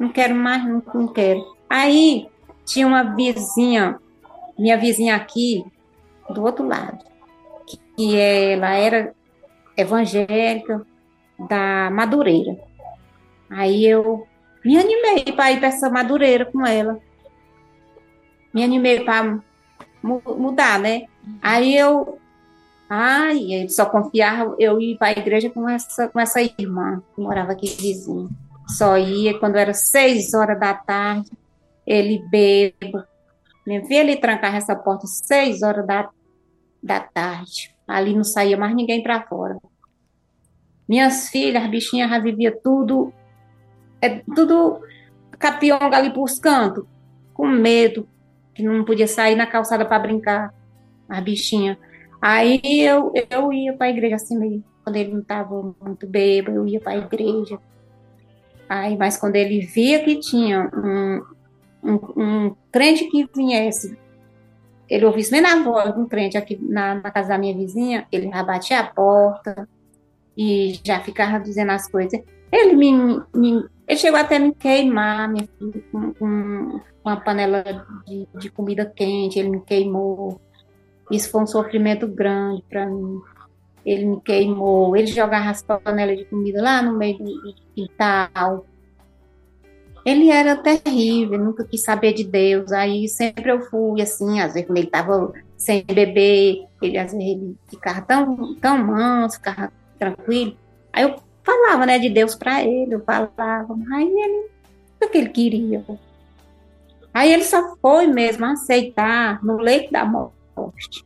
[0.00, 1.54] Não quero mais, não, não quero.
[1.68, 2.26] Aí
[2.64, 3.98] tinha uma vizinha,
[4.58, 5.62] minha vizinha aqui,
[6.30, 7.04] do outro lado,
[7.94, 9.14] que ela era
[9.76, 10.86] evangélica
[11.38, 12.58] da Madureira.
[13.50, 14.26] Aí eu
[14.64, 16.98] me animei para ir para essa Madureira com ela
[18.52, 19.38] me animei para
[20.02, 21.06] mudar, né?
[21.40, 22.18] Aí eu,
[22.88, 27.20] ai, ele só confiava eu ir para a igreja com essa, com essa irmã que
[27.20, 28.30] morava aqui vizinho.
[28.68, 31.30] Só ia quando era seis horas da tarde,
[31.86, 33.02] ele bebo.
[33.66, 36.08] Me via ele trancar essa porta seis horas da,
[36.82, 37.74] da tarde.
[37.86, 39.58] Ali não saía mais ninguém para fora.
[40.88, 43.12] Minhas filhas, as bichinhas já vivia tudo,
[44.00, 44.80] é, tudo
[45.38, 46.84] capionga ali por cantos,
[47.32, 48.06] com medo,
[48.54, 50.54] que não podia sair na calçada para brincar,
[51.08, 51.78] a bichinha.
[52.20, 54.64] Aí eu, eu ia para a igreja assim mesmo.
[54.84, 57.58] Quando ele não estava muito bêbado, eu ia para a igreja.
[58.68, 61.22] Aí, mas quando ele via que tinha um,
[61.82, 63.96] um, um crente que viesse,
[64.88, 68.28] ele ouvisse nem na voz um crente aqui na, na, casa da minha vizinha, ele
[68.28, 69.68] já batia a porta
[70.36, 72.20] e já ficava dizendo as coisas.
[72.52, 77.64] Ele me, me ele chegou até me queimar, minha filha, com, com uma panela
[78.06, 80.40] de, de comida quente, ele me queimou.
[81.10, 83.20] Isso foi um sofrimento grande para mim.
[83.84, 88.64] Ele me queimou, ele jogava as panelas de comida lá no meio do quintal.
[90.04, 92.72] Ele era terrível, nunca quis saber de Deus.
[92.72, 97.26] Aí sempre eu fui assim, às vezes quando ele estava sem beber, ele às vezes
[97.28, 100.56] ele ficava tão, tão manso, ficava tranquilo.
[100.92, 104.50] Aí eu falava, né, de Deus para ele, falava, mas ele,
[105.02, 105.84] o que ele queria?
[107.12, 111.04] Aí ele só foi mesmo aceitar no leito da morte.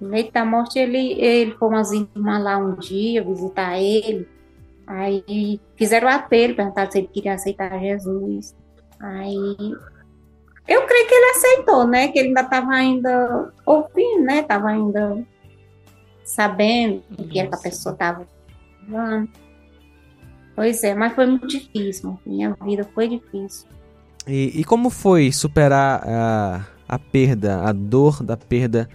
[0.00, 4.26] No leito da morte, ele, ele foi umas irmãs lá um dia visitar ele.
[4.86, 8.56] Aí fizeram o apelo, perguntaram se ele queria aceitar Jesus.
[8.98, 9.56] Aí
[10.66, 12.08] eu creio que ele aceitou, né?
[12.08, 14.40] Que ele ainda estava ainda ouvindo, né?
[14.40, 15.22] Estava ainda
[16.34, 18.26] sabendo o que, que a pessoa estava
[18.86, 19.28] falando.
[20.54, 22.18] Pois é, mas foi muito difícil.
[22.24, 23.66] Minha vida foi difícil.
[24.26, 28.88] E, e como foi superar a, a perda, a dor da perda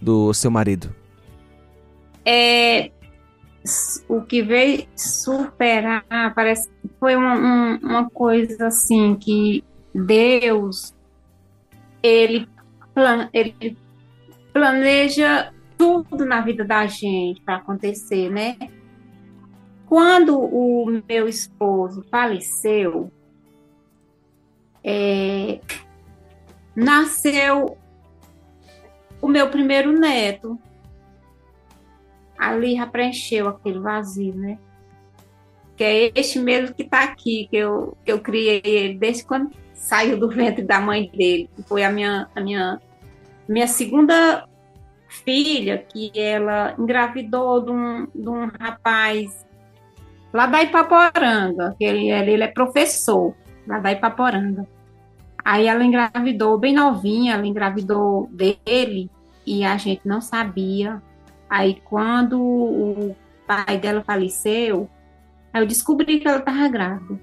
[0.00, 0.94] do seu marido?
[2.24, 2.90] É,
[4.08, 10.94] o que veio superar parece foi uma, uma, uma coisa assim que Deus
[12.02, 12.48] ele,
[12.94, 13.76] plan, ele
[14.52, 18.56] planeja tudo na vida da gente para acontecer, né?
[19.86, 23.12] Quando o meu esposo faleceu,
[24.82, 25.60] é,
[26.74, 27.76] nasceu
[29.20, 30.58] o meu primeiro neto.
[32.38, 34.58] Ali já preencheu aquele vazio, né?
[35.76, 39.50] Que é este mesmo que está aqui, que eu, que eu criei ele desde quando
[39.74, 42.80] saiu do ventre da mãe dele, que foi a minha, a minha,
[43.48, 44.48] minha segunda
[45.12, 49.46] filha, que ela engravidou de um, de um rapaz
[50.32, 53.34] lá da Ipaporanga, que ele, ele é professor
[53.66, 54.66] lá da Ipaporanga.
[55.44, 59.10] Aí ela engravidou bem novinha, ela engravidou dele
[59.46, 61.02] e a gente não sabia.
[61.50, 64.88] Aí quando o pai dela faleceu,
[65.52, 67.20] eu descobri que ela estava grávida.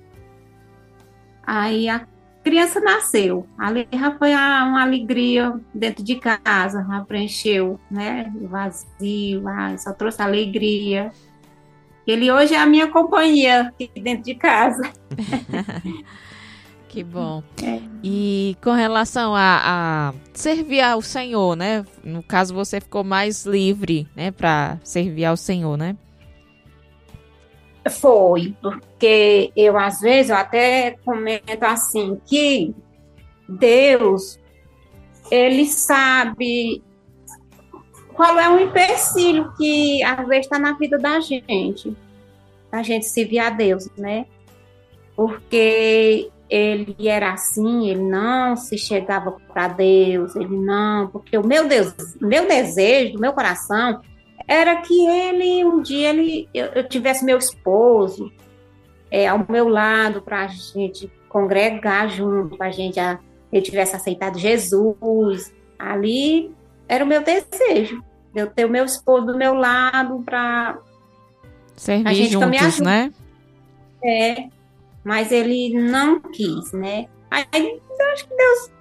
[1.44, 2.06] Aí a
[2.44, 3.48] criança nasceu.
[3.58, 8.32] Ali já foi uma alegria dentro de casa, já preencheu, né?
[8.36, 9.44] O vazio,
[9.78, 11.12] só trouxe alegria.
[12.08, 14.82] Ele hoje é a minha companhia aqui dentro de casa.
[16.90, 17.44] Que bom.
[17.64, 17.80] É.
[18.04, 21.86] E com relação a, a, servir ao Senhor, né?
[22.04, 24.32] No caso, você ficou mais livre, né?
[24.32, 25.96] Para servir ao Senhor, né?
[27.88, 32.76] Foi, porque eu, às vezes, eu até comento assim, que
[33.48, 34.40] Deus,
[35.32, 36.84] Ele sabe
[38.14, 41.96] qual é o empecilho que, às vezes, está na vida da gente,
[42.72, 44.26] a gente servir a Deus, né?
[45.16, 51.68] Porque ele era assim, ele não se chegava para Deus, ele não, porque o meu
[51.68, 54.02] Deus, meu desejo meu coração
[54.50, 58.34] era que ele um dia ele eu, eu tivesse meu esposo
[59.12, 63.20] é, ao meu lado para a gente congregar junto, para a gente a,
[63.52, 65.54] ele tivesse aceitado Jesus.
[65.78, 66.52] Ali
[66.88, 68.04] era o meu desejo,
[68.36, 70.80] eu ter o meu esposo do meu lado para
[71.76, 73.14] servir a gente juntos, né?
[74.04, 74.48] É,
[75.04, 77.06] mas ele não quis, né?
[77.30, 78.72] Aí eu acho que Deus,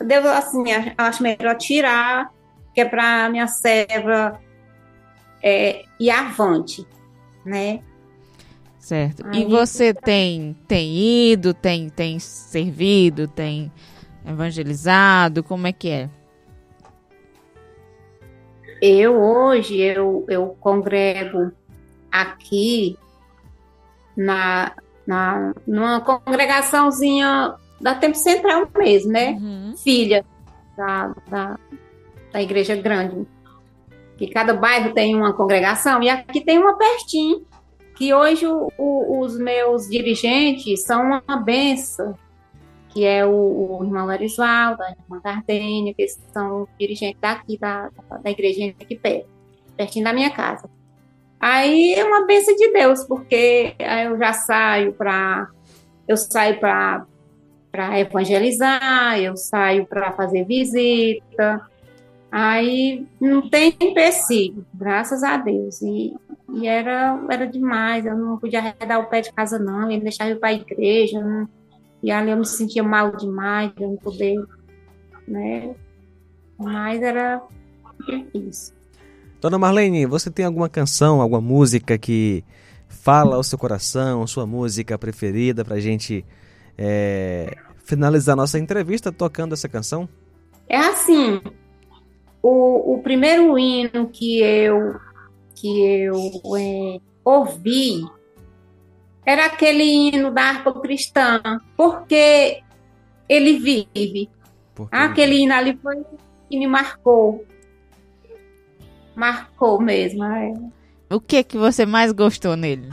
[0.00, 0.64] Deus assim,
[0.96, 2.32] acho melhor tirar,
[2.72, 4.40] que é para minha serva
[5.42, 6.86] é, ir avante,
[7.44, 7.80] né?
[8.78, 9.22] Certo.
[9.26, 13.72] Aí, e você tem tem ido, tem tem servido, tem
[14.26, 16.10] evangelizado, como é que é?
[18.80, 21.52] Eu hoje eu, eu congrego
[22.10, 22.96] aqui
[24.16, 24.72] na
[25.06, 29.30] na, numa congregaçãozinha da Tempo Central mesmo, né?
[29.40, 29.74] Uhum.
[29.76, 30.22] Filha
[30.76, 31.58] da, da,
[32.30, 33.26] da igreja grande.
[34.18, 37.46] Que cada bairro tem uma congregação, e aqui tem uma pertinho,
[37.96, 42.14] que hoje o, o, os meus dirigentes são uma benção,
[42.90, 47.90] que é o, o irmão Erisvaldo, a irmã Gardênia, que são dirigentes daqui, da,
[48.22, 49.28] da igreja aqui perto,
[49.76, 50.68] pertinho da minha casa.
[51.40, 55.48] Aí é uma bênção de Deus, porque eu já saio para
[56.08, 57.06] eu saio para
[58.00, 61.60] evangelizar, eu saio para fazer visita.
[62.30, 65.80] Aí não tem empecilho, graças a Deus.
[65.80, 66.14] E,
[66.54, 70.30] e era, era demais, eu não podia arredar o pé de casa, não, ele deixava
[70.30, 71.20] ir para a igreja.
[71.20, 71.48] Não,
[72.02, 74.36] e ali eu me sentia mal demais, eu não poder,
[75.26, 75.74] né?
[76.58, 77.42] Mas era
[78.06, 78.74] difícil.
[79.40, 82.44] Dona Marlene, você tem alguma canção, alguma música que
[82.88, 86.24] fala ao seu coração, sua música preferida para a gente
[86.76, 90.08] é, finalizar nossa entrevista tocando essa canção?
[90.68, 91.40] É assim,
[92.42, 94.98] o, o primeiro hino que eu
[95.54, 96.16] que eu
[96.56, 98.04] é, ouvi
[99.26, 101.40] era aquele hino da harpa cristã,
[101.76, 102.62] porque
[103.28, 104.30] ele vive.
[104.74, 106.02] Porque aquele hino ali foi
[106.48, 107.44] que me marcou
[109.18, 110.24] marcou mesmo.
[110.24, 110.54] É.
[111.10, 112.88] O que que você mais gostou nele?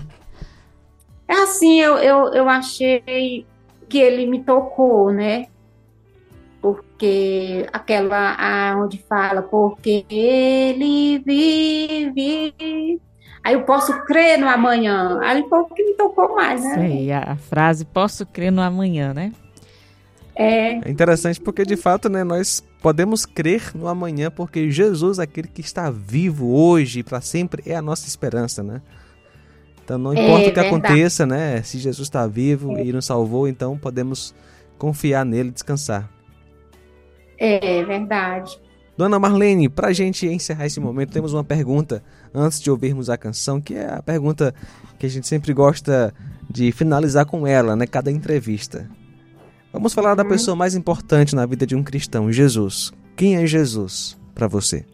[1.27, 3.45] É assim, eu, eu, eu achei
[3.87, 5.47] que ele me tocou, né?
[6.97, 13.01] Porque aquela a, onde fala, porque ele vive.
[13.43, 15.19] Aí eu posso crer no amanhã.
[15.21, 16.75] Aí foi o que me tocou mais, né?
[16.75, 19.33] Sei, a frase posso crer no amanhã, né?
[20.33, 20.87] É.
[20.87, 25.61] É interessante porque, de fato, né, nós podemos crer no amanhã porque Jesus, aquele que
[25.61, 28.81] está vivo hoje e para sempre, é a nossa esperança, né?
[29.83, 30.67] Então não É importa o que verdade.
[30.67, 31.61] aconteça, né?
[31.61, 34.33] Se Jesus está vivo e nos salvou, então podemos
[34.77, 36.09] confiar nele e descansar.
[37.37, 38.59] É verdade.
[38.97, 42.01] Dona Marlene, pra gente encerrar esse momento, temos uma pergunta
[42.33, 44.53] antes de ouvirmos a canção, que é a pergunta
[44.97, 46.13] que a gente sempre gosta
[46.49, 47.85] de finalizar com ela, né?
[47.85, 48.89] Cada entrevista.
[49.73, 50.29] Vamos falar da Uhum.
[50.29, 52.93] pessoa mais importante na vida de um cristão, Jesus.
[53.17, 54.85] Quem é Jesus pra você?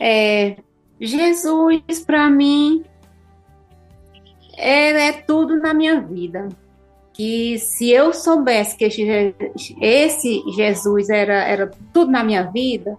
[0.00, 0.56] É,
[0.98, 2.82] Jesus, para mim,
[4.56, 6.48] é, é tudo na minha vida.
[7.14, 9.04] Que se eu soubesse que esse,
[9.56, 12.98] Je- esse Jesus era, era tudo na minha vida,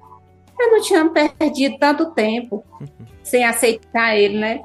[0.59, 2.63] eu não tinha perdido tanto tempo
[3.23, 4.63] sem aceitar ele, né?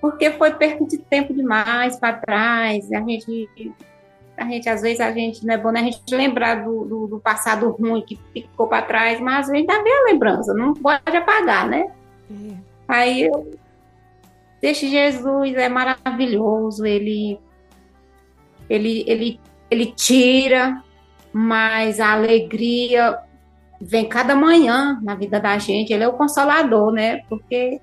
[0.00, 2.90] Porque foi perda de tempo demais para trás.
[2.92, 3.50] A gente,
[4.36, 5.80] a gente, às vezes, a gente não é bom né?
[5.80, 9.68] a gente lembrar do, do, do passado ruim que ficou para trás, mas a gente
[9.68, 11.90] ainda vê a lembrança, não pode apagar, né?
[12.86, 13.50] Aí eu
[14.60, 17.38] esse Jesus é maravilhoso, ele
[18.68, 19.40] ele ele
[19.70, 20.82] ele tira,
[21.32, 23.18] mas a alegria
[23.80, 25.92] vem cada manhã na vida da gente.
[25.92, 27.22] Ele é o consolador, né?
[27.28, 27.80] Porque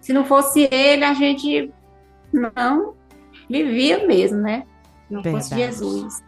[0.00, 1.72] se não fosse ele, a gente
[2.32, 2.94] não
[3.48, 4.64] vivia mesmo, né?
[5.10, 5.78] Não fosse Verdade.
[5.78, 6.24] Jesus.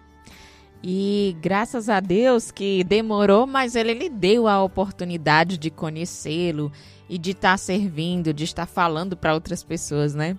[0.82, 6.70] E graças a Deus que demorou, mas ele lhe deu a oportunidade de conhecê-lo
[7.08, 10.36] e de estar servindo, de estar falando para outras pessoas, né?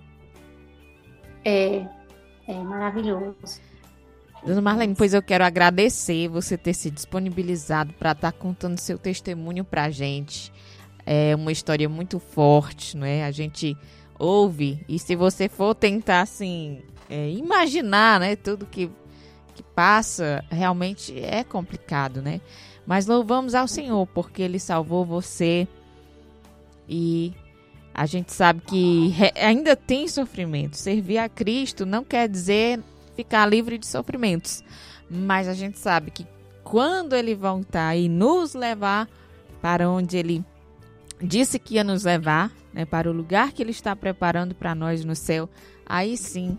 [1.44, 1.86] É,
[2.52, 3.60] é maravilhoso.
[4.44, 9.64] Dona Marlene, pois eu quero agradecer você ter se disponibilizado para estar contando seu testemunho
[9.64, 10.52] para a gente.
[11.04, 13.24] É uma história muito forte, não é?
[13.24, 13.76] A gente
[14.18, 18.90] ouve e se você for tentar assim é, imaginar, né, tudo que
[19.54, 22.40] que passa, realmente é complicado, né?
[22.86, 25.68] Mas louvamos ao Senhor porque Ele salvou você
[26.88, 27.34] e
[27.94, 30.76] a gente sabe que ainda tem sofrimento.
[30.76, 32.80] Servir a Cristo não quer dizer
[33.14, 34.64] ficar livre de sofrimentos,
[35.10, 36.26] mas a gente sabe que
[36.62, 39.08] quando Ele voltar e nos levar
[39.60, 40.44] para onde Ele
[41.20, 45.04] disse que ia nos levar, né, para o lugar que Ele está preparando para nós
[45.04, 45.48] no céu,
[45.84, 46.58] aí sim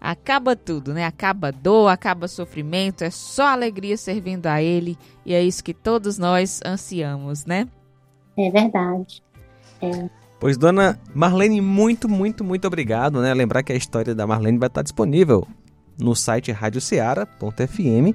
[0.00, 1.04] acaba tudo, né?
[1.04, 6.18] Acaba dor, acaba sofrimento, é só alegria servindo a Ele e é isso que todos
[6.18, 7.66] nós ansiamos, né?
[8.36, 9.22] É verdade.
[10.46, 13.34] Pois, dona Marlene, muito, muito, muito obrigado, né?
[13.34, 15.44] Lembrar que a história da Marlene vai estar disponível
[15.98, 18.14] no site radioceara.fm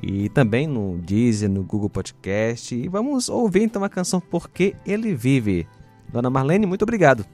[0.00, 2.72] e também no Deezer, no Google Podcast.
[2.72, 5.66] E vamos ouvir então a canção Porque Ele Vive.
[6.12, 7.26] Dona Marlene, muito obrigado.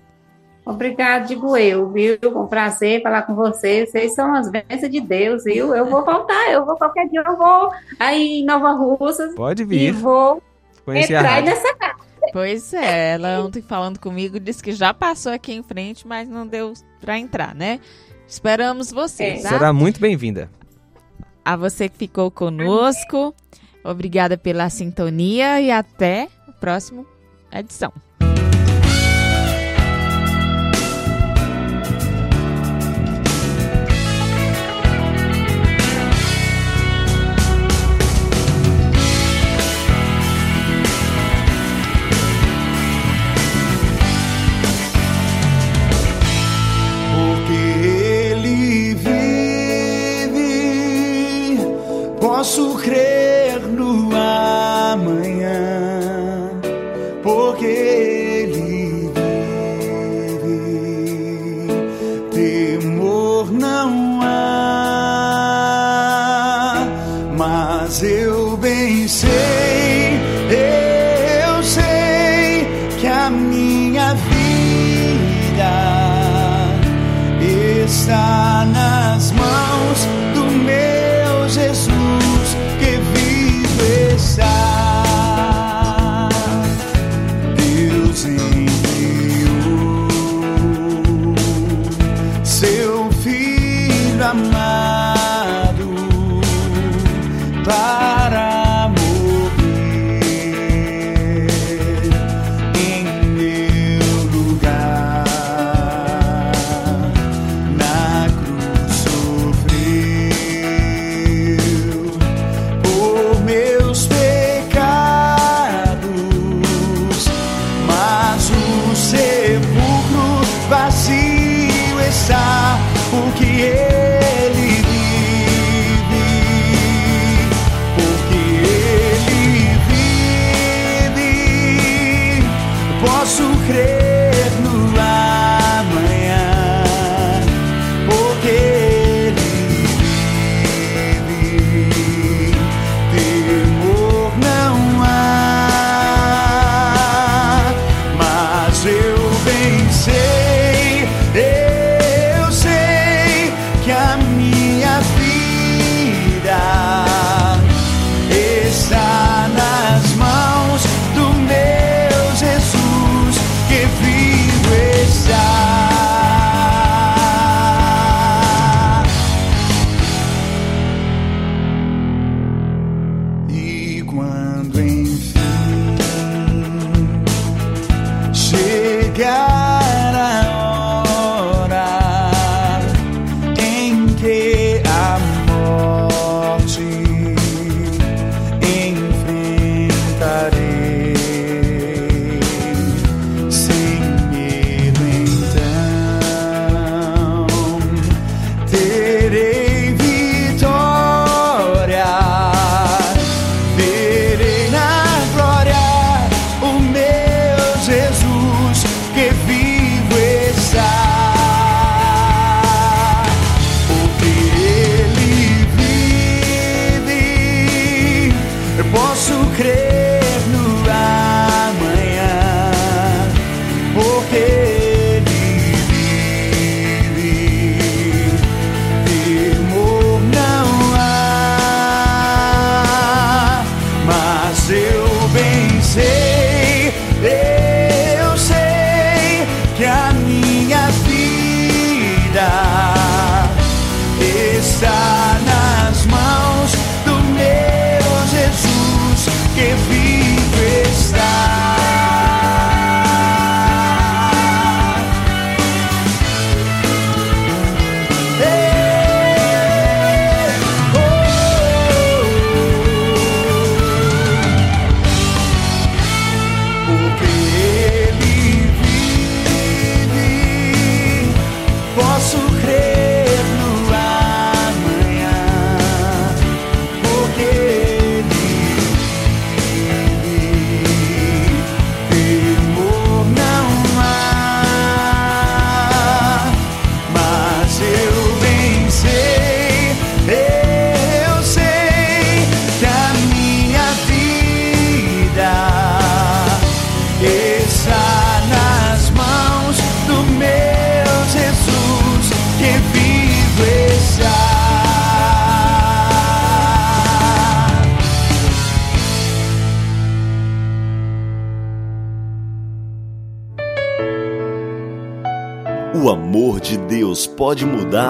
[0.65, 2.17] Obrigado, digo eu, viu?
[2.25, 3.91] Um prazer falar com vocês.
[3.91, 5.75] Vocês são as bênçãos de Deus, viu?
[5.75, 9.67] Eu vou voltar, eu vou qualquer dia, eu vou aí em Nova Russas Pode e
[9.67, 10.43] vir vou
[10.87, 11.90] conhecer entrar nessa casa.
[12.33, 16.47] Pois é, ela ontem falando comigo disse que já passou aqui em frente, mas não
[16.47, 17.81] deu para entrar, né?
[18.29, 19.43] Esperamos você, É.
[19.43, 19.49] tá?
[19.49, 20.51] Será muito bem-vinda.
[21.45, 23.35] A você que ficou conosco,
[23.83, 27.05] obrigada pela sintonia e até a próxima
[27.53, 27.93] edição.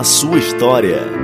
[0.01, 1.20] A sua história.